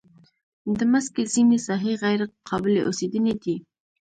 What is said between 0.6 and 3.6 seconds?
د مځکې ځینې ساحې غیر قابلې اوسېدنې دي.